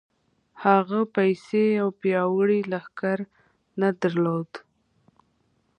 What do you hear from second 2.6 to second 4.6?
لښکر نه درلود.